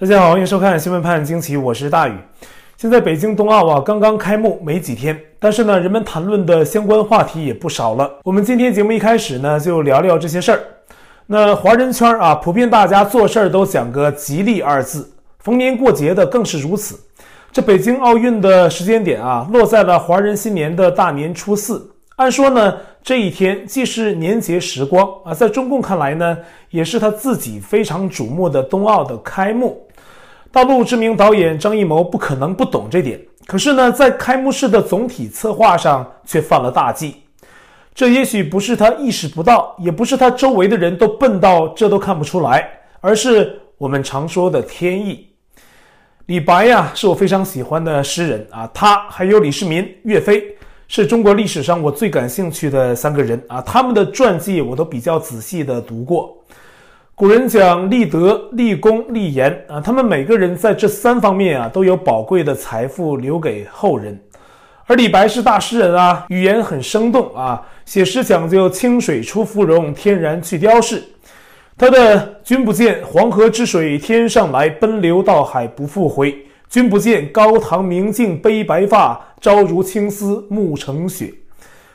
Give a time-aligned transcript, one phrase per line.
[0.00, 2.12] 大家好，欢迎收看新闻判惊奇，我是大宇。
[2.76, 8.08] 现在北京冬奥啊刚刚开幕没几天，但是呢，人们谈论的相关话题也不少了。
[8.22, 10.60] 我们今天节目一开始呢，就聊聊这些事儿。
[11.26, 16.96] 那华人圈啊，普遍大家做事儿都讲个吉利二字，逢年过节的更是如此。
[17.50, 21.90] 这北京奥运的时间点啊，落在了华人新年的大年初四。
[22.14, 26.38] 按说呢，这一天既是年节时光啊，在中共看来呢，
[26.70, 29.84] 也是他自己非常瞩目的冬奥的开幕。
[30.58, 37.22] 大陆知名导演张艺谋不可能不懂这点，可是呢，在开幕式的总体策划上却犯了大忌。
[37.94, 42.68] 这也许不是他意识不到，也不是他周围的人都笨到这都看不出来，
[43.00, 45.28] 而是我们常说的天意。
[46.26, 50.42] 李白呀，是我非常喜欢的诗人啊，他还有李世民、岳飞，
[50.88, 56.36] 是中国历史上我最感兴趣的三个人啊，他们的传记我都比较仔细地读过。
[57.18, 64.16] 古人讲立德、立功、立言啊，他们每个人在这三方面啊都有宝贵的财富留给后人。
[64.86, 71.02] 而李白是大诗人啊，语言很生动啊，写诗讲究清水出芙蓉，天然去雕饰。
[71.76, 76.32] 他的“君不见黄河之水天上来，奔流到海不复回；
[76.70, 81.34] 君不见高堂明镜悲白发，朝如青丝暮成雪。”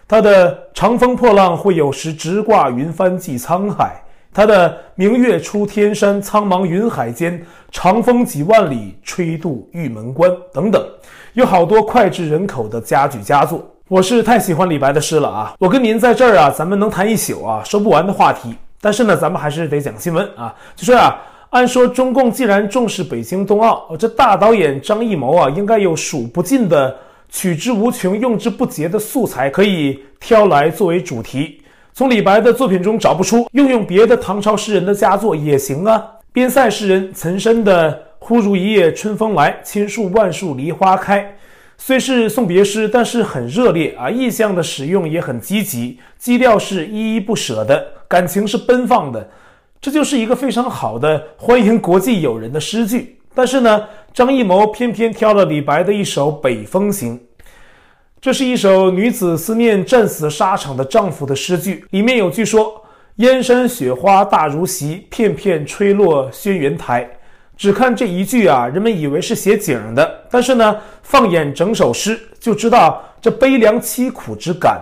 [0.05, 3.95] 他的“长风破浪会有时，直挂云帆济沧海。”
[4.33, 7.39] 他的“明月出天山，苍茫云海间，
[7.71, 10.83] 长风几万里，吹度玉门关”等等，
[11.33, 13.63] 有好多脍炙人口的佳句佳作。
[13.87, 15.53] 我是太喜欢李白的诗了啊！
[15.59, 18.55] 我跟您在这儿啊，咱们能谈一宿啊，说不完的话题。
[18.81, 20.51] 但是呢，咱们还是得讲新闻啊。
[20.75, 26.95] 就说啊，按说中共既然重视北京冬奥，这大导演张艺谋啊，应该有数不尽的、
[27.29, 31.61] 取之无穷、用之不竭的素材可以挑来作为主题。
[31.95, 36.03] 从李白的作品中找不出，用用别的唐朝诗人的佳作也行啊。
[36.31, 41.37] 边塞诗人岑参的“忽如一夜春风来，千树万树梨花开”，
[41.77, 44.09] 虽是送别诗，但是很热烈啊。
[44.09, 49.29] 意象的使用也很积极，基调是依依不舍的，感情是奔放的，
[49.79, 53.19] 这就是一个非常好的欢迎国际友人的诗句。
[53.35, 57.15] 但是呢，张艺谋偏偏挑了李白的一首《北风行》。
[58.23, 62.81] 这是一首女子思念战死沙场的丈夫的诗句，里面有句说
[63.19, 67.05] ：“燕山雪花大如席，片片吹落轩辕台。”
[67.57, 74.79] 只看这一句啊，人们以为是写景的，但是呢，放眼整首诗，就知道这悲凉凄苦之感。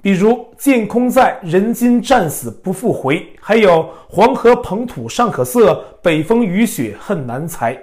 [0.00, 7.76] 比如“剑空在，人今战死不复回”，还有“黄河捧土尚可色，北风雨雪恨难裁”。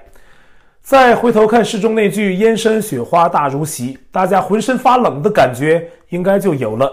[0.87, 6.89] 再回头看诗中那句“燕山雪花大如席”，大家浑身发冷的感觉应该就有了。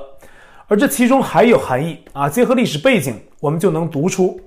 [0.67, 4.41] 而这其中还有含义啊，结合历史背景，我们就能读出。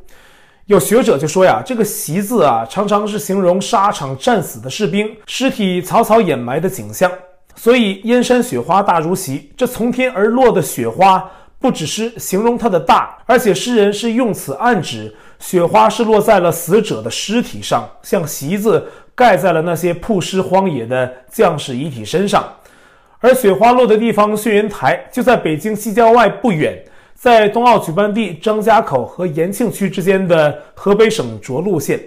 [0.66, 7.10] 有学者就说呀，这个“席”字啊，常常是形容沙场战死的士兵尸体草草掩埋的景象。
[7.56, 11.24] 所以“燕山雪花大如席”，这从天而落的雪花，
[11.58, 18.86] 不只是形容它的大，而且诗人是用此暗指雪花是落在了死者的尸体上，像席子。
[19.18, 22.48] 盖在了那些曝尸荒野的将士遗体身上，
[23.18, 26.78] 而雪花落的地方轩辕台就在北京西郊外不远，
[27.16, 32.00] 在冬奥举办地张家口和延庆区之间的河北省涿鹿县。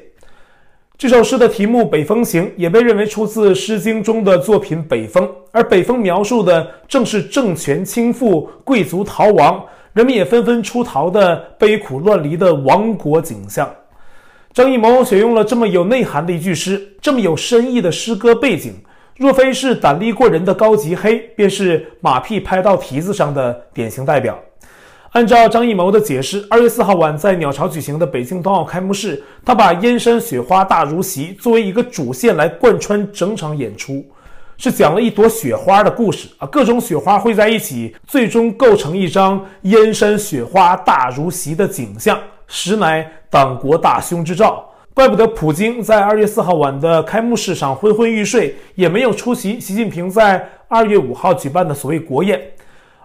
[0.97, 9.61] 这首诗的题目《北风行》也被认为出自《诗经》中的作品《北风》，而北风描述的正是政权倾覆、贵族逃亡、
[9.95, 13.69] 人们也纷纷出逃的悲苦乱离的亡国景象。
[14.53, 18.75] 张艺谋选用了这么有内涵的一句诗，这么有深意的诗歌背景，
[19.17, 24.37] 若非是胆力过人的高级黑，便是马屁拍到蹄子上的典型代表。
[25.13, 34.05] 按照张艺谋的解释，二月四号晚在鸟巢举行的北京冬奥开幕式，他把“燕山雪花大如席”作为一个主线来贯穿整场演出，
[34.57, 42.19] 是讲了一朵雪花的故事啊，各种雪花汇在一起，最终构成一张燕山雪花大如席的景象。
[42.53, 52.41] 实乃党国大凶之兆，怪不得普京在二月四号晚的开幕式上昏昏欲睡，也没有出席习近平在二月五号举办的所谓国宴，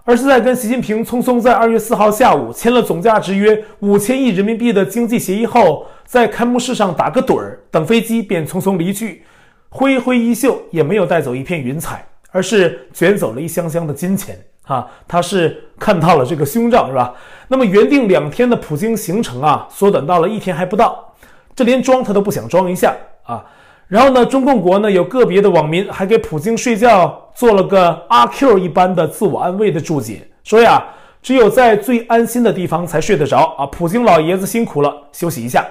[0.02, 9.22] 而是在跟习近平匆匆在二月四号下午签了总价值约五千亿人民币的经济协议后，在开幕式上打个盹儿，等飞机便匆匆离去，
[9.68, 14.36] 挥挥衣袖也没有带走一片云彩，而是卷走了一箱箱的金钱。
[14.66, 17.14] 啊，他是看到了这个凶兆，是吧？
[17.48, 21.12] 那么原定两天的普京行程啊，缩短到了一天还不到，
[21.54, 23.44] 这连装他都不想装一下啊。
[23.86, 30.84] 然后呢，中共国呢有个别的网民还给普京睡觉做了个阿 Q 一般的自我安慰的注解，说呀，
[31.22, 33.64] 只有在最安心的地方才睡得着啊。
[33.66, 35.64] 普京老爷子辛苦了，休息一下。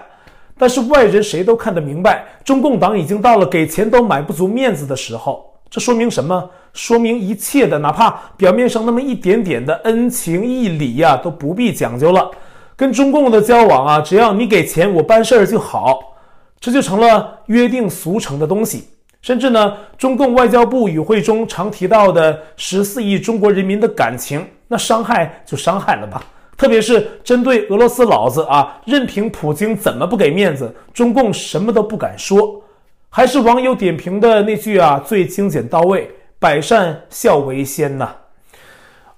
[0.57, 5.53] 但是外人谁都看得明白，中共党已经到了给钱都买不足面子的时候。
[5.69, 6.49] 这说明什么？
[6.75, 12.29] 说明一切的哪怕表面上那么一点点的恩情义理呀，都不必讲究了。
[12.75, 15.99] 跟中共的交往啊，只要你给钱，我办事儿就好，
[16.59, 18.89] 这就成了约定俗成的东西。
[19.21, 26.21] 甚至呢，中共外交部与会中常提到的十四亿中国人民的感情，那伤害就伤害了吧。
[26.57, 32.61] 特别是针对俄罗斯老子啊，任凭普京怎么不给面子，中共什么都不敢说。
[33.09, 36.09] 还是网友点评的那句啊，最精简到位：
[36.39, 38.15] 百善孝为先呐。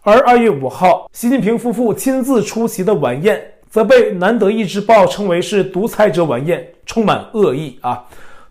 [0.01, 8.03] 而二月五号，习近平夫妇亲自出席的晚宴，则被南德意志报称为是独裁者晚宴，充满恶意啊。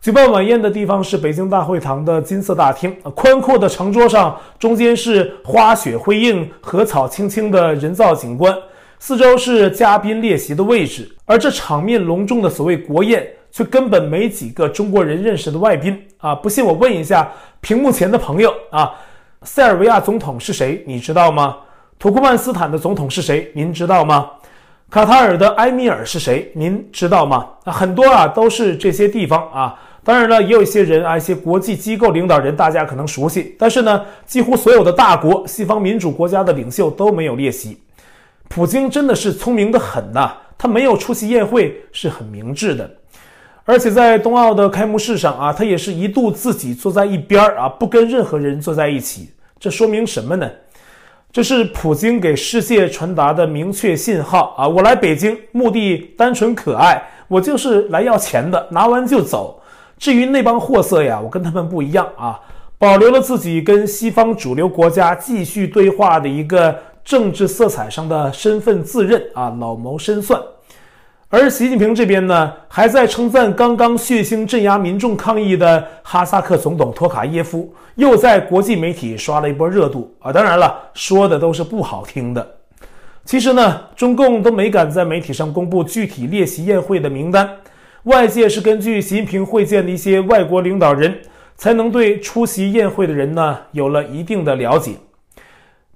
[0.02, 8.54] 举办晚宴的地方是北京大会堂的金色大厅，宽阔的长桌上，中间是花雪辉映、禾草青青的人造景观，
[8.98, 11.10] 四周是嘉宾列席的位置。
[11.24, 16.34] 而这场面隆重的所谓国宴，却根本没几个中国人认识的外宾啊！
[16.34, 17.26] 不信我问一下
[17.62, 18.92] 屏幕前的朋友啊，
[19.44, 20.84] 塞尔维亚总统是谁？
[20.86, 21.56] 你知道吗？
[21.98, 23.50] 土库曼斯坦的总统是谁？
[23.54, 24.30] 您知道吗？
[24.90, 26.52] 卡塔尔的埃米尔是谁？
[26.54, 27.48] 您知道吗？
[27.64, 29.80] 很多啊，都是这些地方啊。
[30.04, 33.56] 当然了，也有一些人啊，一些国际机构领导人，大家可能熟悉。
[33.58, 37.80] 但是呢，几乎所有的大国、西方民主国家的领袖都没有列席。
[38.50, 42.90] 普京真的是聪明的很呐，他没有出席宴会是很明智的。
[43.66, 49.28] 而且在冬奥的开幕式上啊，他也是一度自己坐在一边儿啊，不跟任何人坐在一起。
[49.58, 50.48] 这说明什么呢？
[51.32, 54.66] 这是普京给世界传达的明确信号啊！
[54.66, 59.60] 我来北京目的单纯可爱，我就是来要钱的，拿完就走。
[59.98, 62.40] 至于那帮货色呀，我跟他们不一样啊，
[62.78, 66.74] 保留了自己跟西方主流国家继续对话的一个
[67.04, 70.40] 政治色彩上的身份自认啊，老谋深算。
[71.28, 80.32] 而习近平这边呢，还在称赞刚刚血腥镇压民众抗议的哈萨克总统托卡耶夫，又在国际媒体刷了一波热度啊！
[80.32, 82.48] 当然了，说的都是不好听的。
[83.24, 87.50] 其实呢，中共都没敢在媒体上公布具体列席宴会的名单。
[88.04, 91.12] 外界是根据习近平会见的一些外国领导人，
[91.56, 94.92] 才能对出席宴会的人呢有了一定的了解。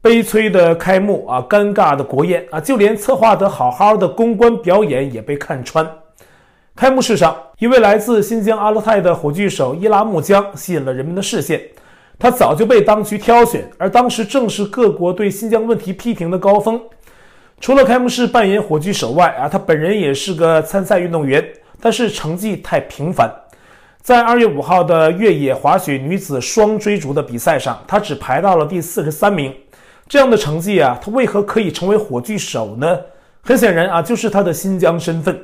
[0.03, 5.87] 悲催的开幕啊，尴尬的国宴啊，就连策划得好好的公关表演也被看穿。
[6.75, 11.61] 开幕式上，一位来自新疆阿勒泰的火炬手伊拉木江吸引了人们的视线。
[12.19, 16.81] 他早就被当局挑选，而当时正是各国对新疆问题批评的高峰。
[17.61, 21.47] 除了开幕式扮演火炬手外啊，他本人也是个参赛运动员。
[21.83, 23.31] 但是成绩太平凡，
[24.03, 29.55] 在二月五号的越野滑雪女子双追逐的比赛上，他只排到了第四十三名。
[30.11, 32.99] 这样的成绩啊，他为何可以成为火炬手呢？
[33.43, 35.41] 很显然啊，就是他的新疆身份。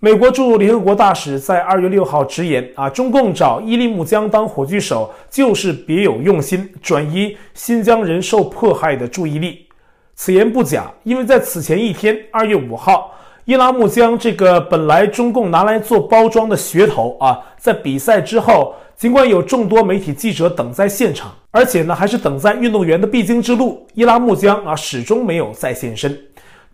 [0.00, 9.66] 美国驻联合国大使在二月六号直言啊，中共找伊利木江当火炬手就是别有用心，转移新疆人受迫害的注意力。
[10.14, 13.14] 此言不假，因为在此前一天，二月五号。
[13.46, 26.18] 伊拉木江这个本来中共拿来做包装的噱头啊，在比赛之后，尽管有众多媒体记者等在现场，而且呢还是等在运动员的必经之路，伊拉木江啊始终没有再现身，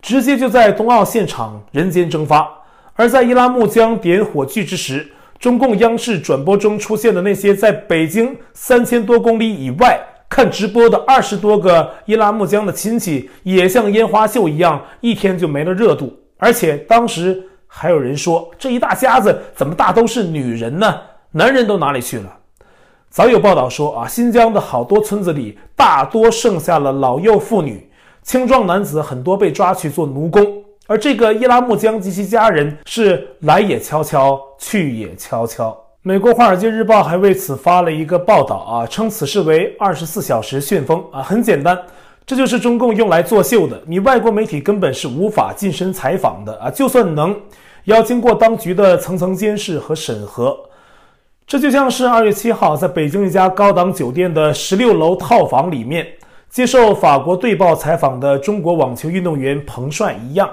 [0.01, 2.49] 直接就在冬奥现场人间蒸发。
[2.93, 5.05] 而在伊拉木江点火炬之时，
[5.37, 9.99] 中共央视转播中出现的那些在北京三千多公里以外
[10.29, 16.17] 看直播的二十多个伊拉木江的亲戚，也像烟花秀一样，一天就没了热度。
[16.37, 21.01] 而且当时还有人说，这一大家子怎么大都是女人呢？
[21.35, 22.31] 男人都哪里去了？
[23.09, 27.89] 早有报道说啊，新疆的好多村子里大多剩下了老幼妇女，
[28.21, 30.45] 青壮男子很多被抓去做奴工。
[30.85, 35.75] 而这个伊拉木江及其家人是来也悄悄，去也悄悄。
[36.03, 41.75] 美国《华尔街日报》还为此发了一个报道啊，称此事为二十四小时旋风啊，很简单。
[42.27, 46.69] 这就是中共用来作秀的，你外国媒体根本是无法近身采访的啊！
[46.69, 47.35] 就算能，
[47.85, 50.55] 要经过当局的层层监视和审核。
[51.45, 56.07] 这就像是二月七号在北京一家高档酒店的十六楼套房里面
[56.49, 60.49] 接受法国队报采访的中国网球运动员彭帅一样。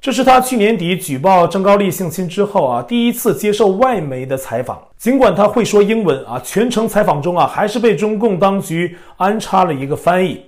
[0.00, 4.76] 这是他去年底举报郑高丽性侵之后啊，第一次接受外媒的采访。
[4.98, 10.44] 尽管他会说英文啊，全程采访中啊，还是被中共当局安插了一个翻译。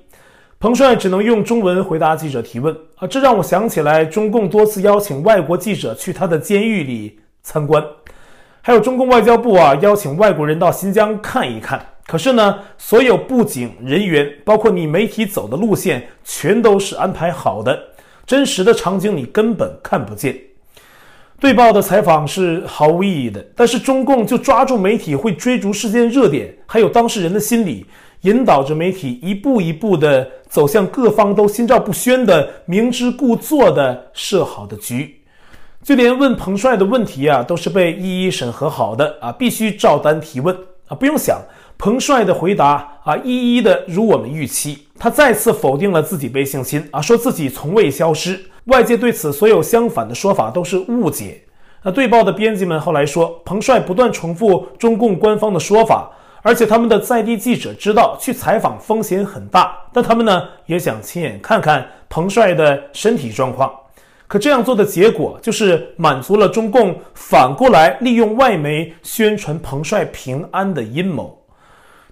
[0.59, 7.85] 彭帅只能用中文回答记者提问啊，这让我想起来中共多次邀请外国记者去他的监狱里参观，
[8.67, 11.79] 还有中共外交部啊邀请外国人到新疆看一看。
[12.07, 17.79] 可是呢，所有布景人员，包括你媒体走的路线，全都是安排好的，
[18.25, 20.35] 真实的场景你根本看不见。
[21.39, 27.85] 对报的采访是毫无意义的，但是中共就抓住媒体会追逐事件热点，还有当事人的心理，
[28.23, 35.21] 引导着媒体一步一步地走向各方都心照不宣的明知故作的设好的局。
[35.85, 40.57] 就连问彭帅的问题啊，都是被一一审核好的啊，必须照单提问
[40.89, 40.97] 啊。
[40.97, 41.39] 不用想，
[41.77, 44.89] 彭帅的回答啊，一一的如我们预期。
[44.99, 48.43] 他再次否定了自己被性侵啊，说自己从未消失。
[48.65, 51.43] 外界对此所有相反的说法都是误解。
[51.83, 56.11] 那对报的编辑们后来说，彭帅不断重复中共官方的说法，
[56.41, 63.71] 而且他们的在地记者知道去采访风险很大，但他们呢也想亲眼看看彭帅的身体状况。
[64.35, 71.41] 可这样做的结果就是满足了中共反过来利用外媒宣传彭帅平安的阴谋。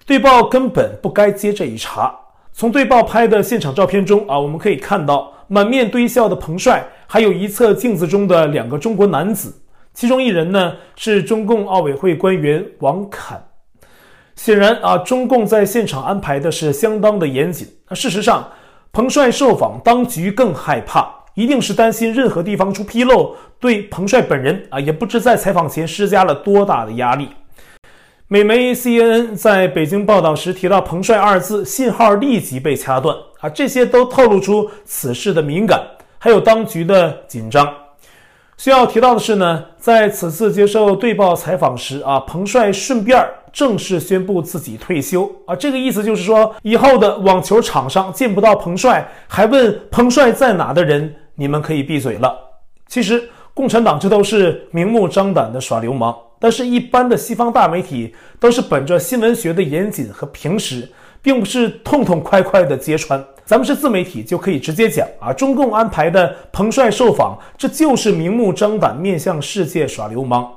[0.05, 2.17] 对报根本不该接这一茬。
[2.53, 9.53] 从对报拍的现场照片中啊，我们可以看到满面堆笑的彭帅，还有一侧镜子中的两个中国男子，
[9.93, 13.45] 其中一人呢是中共奥委会官员王侃。
[14.37, 17.67] 显然啊，中共在现场安排的是相当的严谨。
[17.89, 18.49] 那事实上，
[18.93, 21.13] 彭帅受访，当局更害怕。
[21.35, 27.29] 一定是担心任何地方出纰漏，对彭帅本人啊，也不知在采访前施加了多大的压力。
[28.27, 35.79] 美媒 CNN 在北京报道时提到“彭帅”二字，信号立即被掐断啊，这些都透露出此事的敏感，
[36.17, 37.71] 还有当局的紧张。
[38.57, 51.13] 需要提到的是呢，在此次接受对报采访时啊，彭帅顺便正式宣布自己退休啊，这个意思就是说，以后的网球场上见不到彭帅，还问彭帅在哪的人。
[51.35, 52.37] 你们可以闭嘴了。
[52.87, 56.15] 其实，共产党这都是明目张胆的耍流氓。
[56.39, 60.87] 但是，一般的西方大媒体都是本着新闻学的严谨和平实，
[61.21, 63.23] 并不是痛痛快快的揭穿。
[63.45, 70.49] 咱们是自媒体，就可以直接讲啊，中共安排的彭帅受访，这就是明目张胆面向世界耍流氓。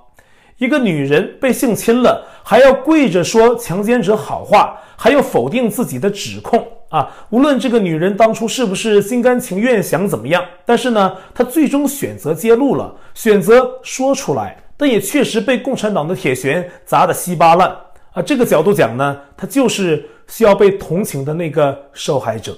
[0.59, 6.67] 一个女人被性侵了，还要跪着说强奸者好话，还要否定自己的指控。
[6.89, 17.69] 啊，无论这个女人当初是不是心甘情愿想怎么样，但是呢，她最终选择揭露了，选择说出来，但也确实被共产党的铁拳砸得稀巴烂
[18.13, 18.23] 啊。
[18.23, 22.57] 这个角度讲呢，她就是需要被同情的那个受害者。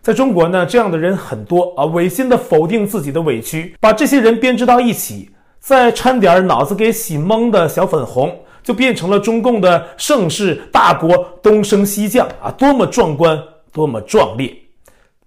[0.00, 13.40] 在中国呢，这样的人很多啊，违心的否定自己的委屈，把这些人编织到一起，再掺点脑子给洗懵的小粉红，就变成了中共的盛世大国东升西降啊，多么壮观！
[13.72, 14.54] 多么壮烈！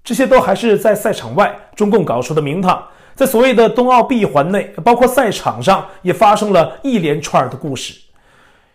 [0.03, 2.83] 这些都还是在赛场外中共搞出的名堂，
[3.15, 7.95] 在所谓的冬奥闭环内，包括赛场上也发生了一连串的故事。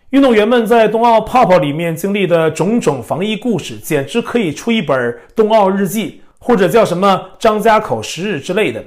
[0.09, 8.83] 运动员们在冬奥泡泡里面经历的种种防疫故事，简直可以出一本冬奥日记，或者叫什么张家口十日之类的。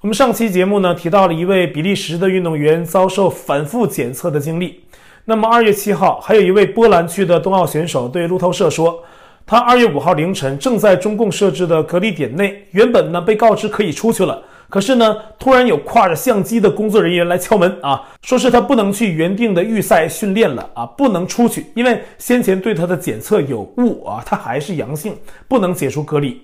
[0.00, 4.84] 我们上期节目呢提到了一位比利时的运动员遭受反复检测的经历。
[5.24, 9.02] 那么二月七号，还有一位波兰区的冬奥选手对路透社说。
[9.46, 25.14] 他二月五号凌晨正在中共设置的隔离点内，原本呢被告知可以出去了，可是呢突然有挎着相机的工作人员来敲门啊，说是他不能去原定的预赛训练了啊，不能出去，因为先前对他的检测有误啊，他还是阳性，
[25.46, 26.40] 不能解除隔离，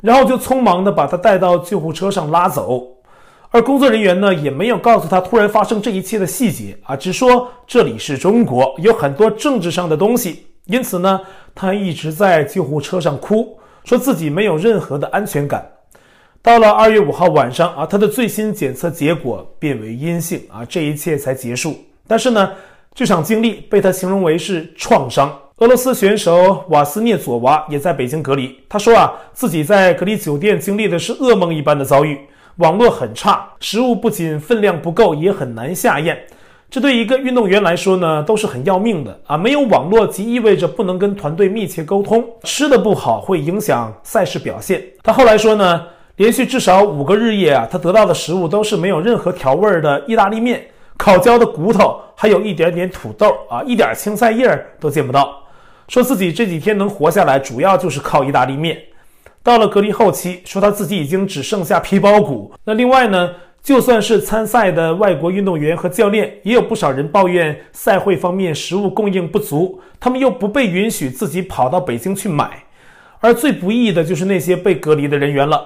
[0.00, 2.84] 然后就匆忙的把他带到救护车上拉走，
[3.52, 10.46] 而工作人员呢也没有告诉他突然发生这一切的细节啊，只说这里是中国，有很多政治上的东西。
[10.66, 11.20] 因此呢，
[11.54, 15.66] 他一直在救护车上哭，说自己没有任何的安全感。
[16.42, 21.76] 到了二月五号晚上啊，他的最新检测结果变为阴性啊，这一切才结束。
[22.06, 22.52] 但是呢，
[22.94, 25.36] 这场经历被他形容为是创伤。
[25.58, 28.58] 俄罗斯选手瓦斯涅佐娃也在北京隔离。
[28.68, 32.18] 他说啊，自己在隔离酒店经历的是噩梦一般的遭遇，
[32.56, 36.18] 网络很差，食物不仅分量不够，也很难下咽。
[36.70, 39.36] 这对一个运动员来说呢，都是很要命的啊！
[39.36, 44.80] 没有网络，即意味着不能跟团队密切沟通，吃得不好会影响赛事表现。
[45.02, 45.84] 他后来说呢，
[46.14, 50.64] 连续至少五个日夜啊，他得到的食物都是没有任何调味儿的意大利面，
[50.96, 54.48] 烤焦的骨头，还有一点点土豆啊，一点青菜叶
[54.78, 55.42] 都见不到。
[55.88, 58.78] 说自己这几天能活下来，主要就是靠意大利面。
[59.42, 62.52] 到了隔离后期，说他自己已经只剩下皮包骨。
[62.62, 63.30] 那另外呢？
[63.62, 72.64] 就算是参赛的外国运动员和教练，也有不少人抱怨赛会方面食物供应不足，他们又不被允许自己跑到北京去买，
[73.20, 75.62] 而最不易的就是那些被隔离的人员了。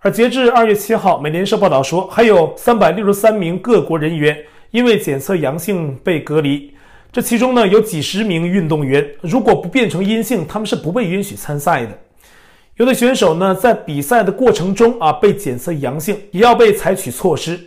[0.00, 4.38] 而截至二月七号，美联社报道说，还有三百六十三名各国人员
[4.70, 6.70] 因为检测阳性被隔离，
[7.10, 11.98] 这其中呢有几十名运动员，如果不变成阴性，他们是不被允许参赛的。
[12.76, 17.58] 有的选手呢，在比赛的过程中啊，被检测阳性，也要被采取措施。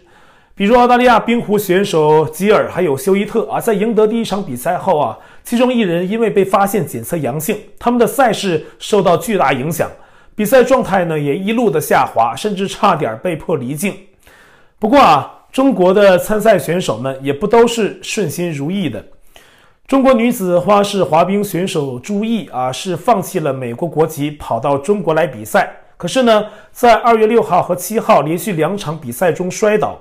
[0.54, 9.90] 比如澳大利亚冰壶选手吉尔还有休伊特啊，在赢得第一场比赛后啊，其中一人因为被发现检测阳性，他们的赛事受到巨大影响，
[10.36, 13.94] 比赛状态呢也一路的下滑，甚至差点被迫离境。
[14.78, 19.02] 不过啊，中国的参赛选手们也不都是顺心如意的。
[19.88, 25.74] 中国女子花式滑冰选手朱毅啊，是放弃了美国国籍，跑到中国来比赛。
[25.96, 29.98] 可是呢，在二月六号和七号连续两场比赛中摔倒。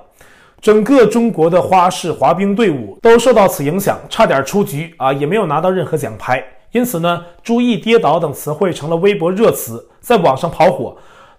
[0.59, 6.43] 整个中国的花式滑冰队伍都受到此影响，差点出局啊，也没有拿到任何奖牌。
[6.73, 10.97] 因此呢，朱毅跌倒等词汇成了微博热词，在网上跑火。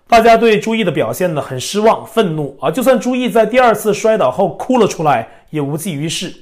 [0.08, 2.70] 大家对朱毅的表现呢很失望、愤怒啊。
[2.70, 6.32] 就算朱毅在第二次摔倒后哭了出来，也无济于事。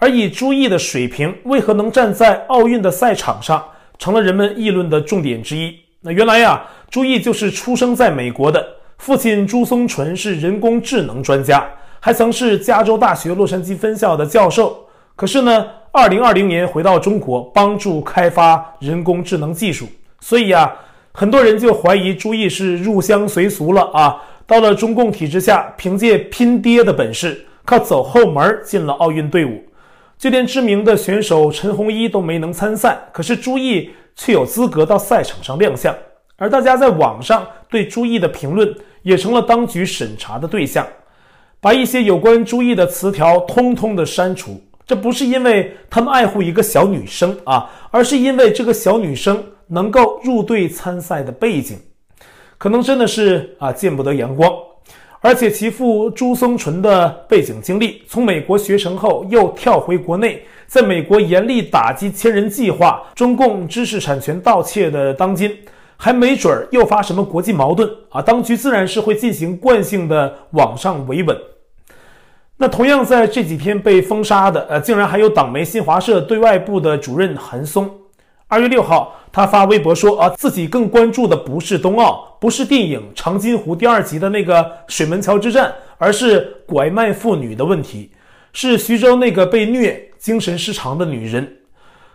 [0.00, 3.62] 而以朱毅的水平，为何能站在奥运的赛场上，
[3.98, 5.78] 成了人们议论的重点之一。
[6.00, 8.66] 那原来呀，朱毅就是出生在美国的，
[8.96, 11.68] 父亲朱松纯是人工智能专家。
[12.00, 19.86] 还曾是加州大学洛杉矶分校的教授，可是呢，二零二零年回到中国帮助开发人工智能技术，
[20.18, 20.74] 所以啊，
[21.12, 24.16] 很多人就怀疑朱毅是入乡随俗了啊。
[24.46, 29.62] 到了中共体制下，凭借拼爹的本事，靠走后门进了奥运队伍，
[30.20, 35.96] 就连知名的选手陈红一都没能参赛，可是朱毅却有资格到赛场上亮相，
[36.36, 40.86] 而大家在网上对朱毅的评论也成了当局审查的对象。
[41.58, 51.78] 把一些有关朱毅的词条通通的删除，这不是因为他们爱护一个小女生啊，而是因为这个小女生能够入队参赛的背景，
[52.58, 54.52] 可能真的是啊见不得阳光。
[55.20, 65.56] 而且其父朱松纯的背景经历，从美国学成后又跳回国内，在美国严厉打击千人计划、中共知识产权盗窃的当今。
[66.02, 68.22] 还没准儿诱发什么国际矛盾啊！
[68.22, 71.36] 当局自然是会进行惯性的网上维稳。
[72.56, 77.86] 那同样在这几天被封杀的，呃，竟然还有党媒新华社对外部的主任韩松。
[78.48, 88.10] 二月六号，他发微博说啊，自己更关注的不是冬奥，不是电影《长津湖》第二集的那个水门桥之战，而是拐卖妇女的问题，
[88.52, 91.56] 是徐州那个被虐、精神失常的女人。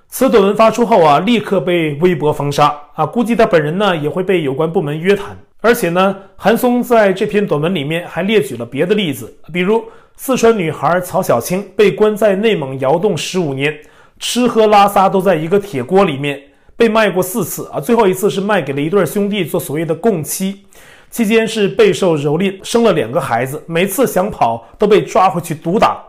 [0.08, 3.06] 此短文发出后啊，立刻被微博封杀啊！
[3.06, 5.38] 估计他本人呢也会被有关部门约谈。
[5.62, 9.84] 而且呢，韩松在这篇短文里面还列举了别的例子，比如
[10.16, 13.76] 四川女孩曹小青被关在内蒙窑洞十五年，
[14.20, 16.40] 吃喝拉撒都在一个铁锅里面，
[16.78, 17.80] 被卖过四次啊！
[17.80, 20.66] 最后一次是卖给了一对兄弟做所谓的共妻，
[21.10, 26.04] 期间是备受蹂躏，生了两个孩子，每次想跑都被抓回去毒打，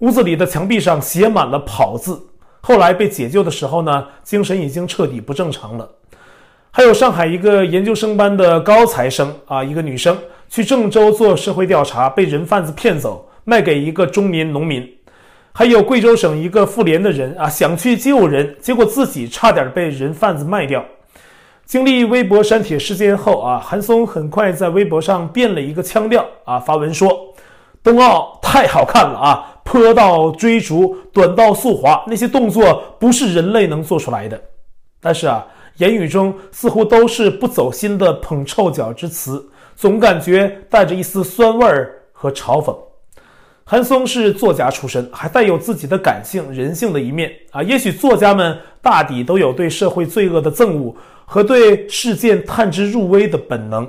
[0.00, 2.20] 屋子里的墙壁上写满了“跑”字。
[2.60, 5.88] 后来被解救的时候呢，精神已经彻底不正常了。
[6.70, 10.16] 还有上海一个研究生班的高材生啊，一个女生
[10.48, 14.86] 去郑州做社会调查，被人贩子骗走，卖给一个中年农民。
[15.52, 20.84] 还有贵州省一个妇联的人啊，想去救人，结果自己差点被人贩子卖掉。
[21.66, 27.34] 经历微博删帖事件后啊，韩松很快在微博上变了一个腔调啊，发文说
[27.82, 34.40] ：“冬奥太好看了啊！”坡道追逐、短道速滑，那些动作不是人类能做出来的。
[35.00, 42.76] 但是啊，言语中似乎都是不走心的捧臭脚之词，总感觉带着一丝酸味儿和嘲讽。
[43.70, 47.62] 韩松是作家出身，还带有自己的感性、人性的一面啊。
[47.62, 50.92] 也许作家们大抵都有对社会罪恶的憎恶
[51.24, 53.88] 和对事件探知入微的本能。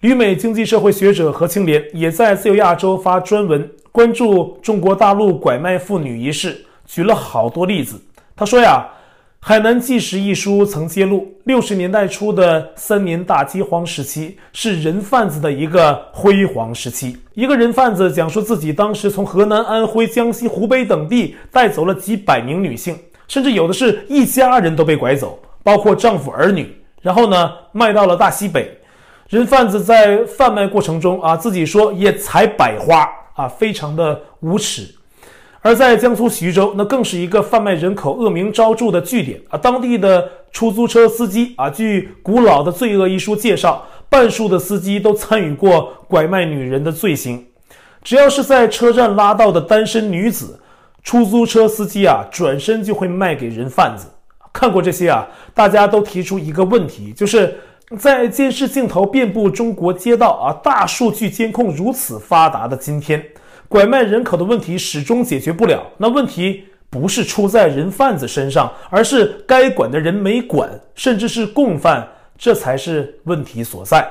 [0.00, 3.66] 旅美经济社会学者何清莲也在自由亚洲发专文。
[3.90, 7.98] 关注中国大陆拐卖妇女一事，举了好多例子。
[8.36, 8.86] 他说呀，
[9.44, 17.16] 《海南纪实》一书曾揭露，六十年代初的三年大饥荒时期是人贩子的一个辉煌时期。
[17.34, 28.72] 一个人贩子讲述自己当时从河南、安徽、江西、湖北等地带走了几百名女性，甚至有的是一家人都被拐走，包括丈夫儿女，然后呢卖到了大西北。
[29.28, 33.04] 人贩子在贩卖过程中啊，自己说也采百花。
[33.34, 34.86] 啊，非常的无耻，
[35.62, 39.56] 而在江苏徐州，那更是一个贩卖人口恶名昭著的据点啊！
[39.56, 47.46] 当地的出租车司机啊，据《古老的罪恶》一书介绍，半数的司机都参与过拐卖女人的罪行。
[48.02, 50.60] 只要是在车站拉到的单身女子，
[51.04, 54.08] 出租车司机啊，转身就会卖给人贩子。
[54.52, 57.58] 看过这些啊，大家都提出一个问题，就是。
[57.98, 63.22] 在监视镜头遍布中国街道啊，大数据监控如此发达的今天，
[63.72, 65.82] 拐卖人口的问题始终解决不了。
[65.96, 72.06] 那问题不是出在人贩子身上，而是该管的人没管，甚至是共犯，
[72.36, 74.06] 这才是问题所在。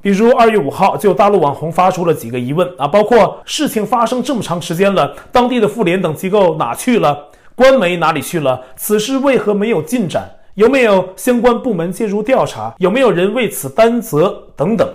[0.00, 7.26] 比如二月五号，就有大陆网红发出了几个疑问啊，包括事情发生这么长时间了，当地的妇联等机构哪去了？
[7.54, 8.62] 官媒哪里去了？
[8.76, 10.26] 此事为何没有进展？
[10.54, 12.74] 有没有相关部门介入调查？
[12.78, 14.42] 有没有人为此担责？
[14.56, 14.88] 等等。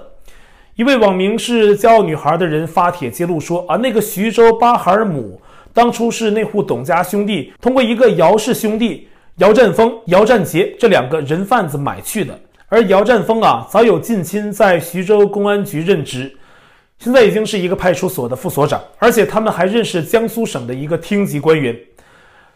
[0.75, 5.39] 一位网名是骄傲女孩的人发帖揭露说啊，那个徐州巴哈尔姆
[5.73, 9.07] 当初是那户董家兄弟通过一个姚氏兄弟
[9.37, 12.37] 姚占峰、姚占杰这两个人贩子买去的。
[12.67, 16.35] 而姚占峰啊，早有近亲在徐州公安局任职，
[16.99, 21.73] 现在已经是一个派出所的副所长，而且他们还认识江苏省的一个厅级官员。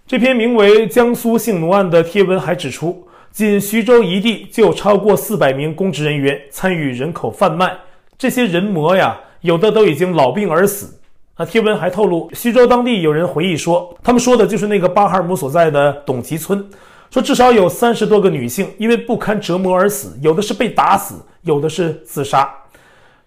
[0.05, 7.71] 这篇名为《江苏性奴案》的贴文还指出，仅徐州一地就有超过四百名公职人员参与人口贩卖，
[8.19, 10.99] 这些人魔呀，有的都已经老病而死。
[11.37, 16.69] 那贴文还透露，徐州当地有人回忆说，他们说的就是那个巴哈尔姆所在的董集村。
[17.09, 22.53] 说至少有三十多个女性因为不堪折磨而死，有的是被打死，有的是自杀。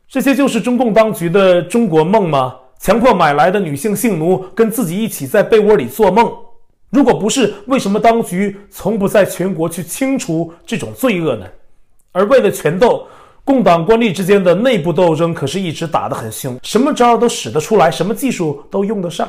[0.07, 2.55] 这些就是中共当局的中国梦吗？
[2.78, 6.31] 强迫买来的女性性奴跟自己一起在被窝里做梦？
[6.90, 11.46] 如果不是，为什么当局从不在全国去清除这种罪恶呢？
[12.12, 13.07] 而为了权斗，
[13.44, 19.28] 共党官吏之间的内部斗争可是一直打得很凶，什么招都使得出来，什么技术都用得上。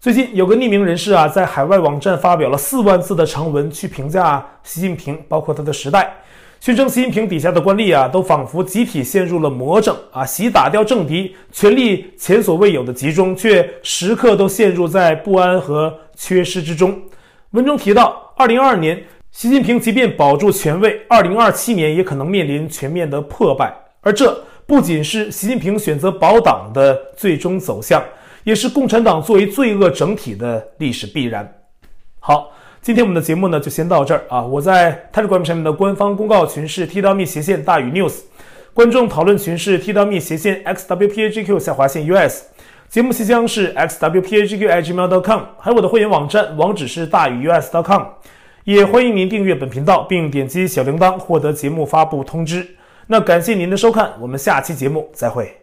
[0.00, 6.12] 最近有个匿名人士啊，在海外网站发表了四万字的长文，去评价习近平，包括他的时代，
[6.58, 17.00] 宣称习近平底下的官吏啊，都仿佛集体陷入了魔怔啊，习打掉政敌，权力前所未有的集中，却时刻都陷入在不安和缺失之中。
[17.50, 19.00] 文中提到，二零二二年，
[19.32, 28.02] 习近平即便保住权位，二零二七年也可能面临全面的破败，而这不仅是习近平选择保党的最终走向。
[28.44, 31.48] 也是共产党作为罪恶整体的历史必然。
[32.18, 34.42] 好，今天我们的节目呢就先到这儿啊！
[34.42, 38.22] 我在 Telegram 上面的官方公告群是 t.me 斜线大于 news，
[38.74, 42.46] 观众讨论群是 t.me 斜线 xwpagq 下划线 us，
[42.88, 48.02] 节目信箱是 xwpagq@gmail.com，还有我的会员网站网址是大于 us.com，
[48.64, 52.76] 也欢迎您订阅本频道并点击小铃铛获得节目发布通知。
[53.08, 55.61] 那感谢您的收看，我们下期节目再会。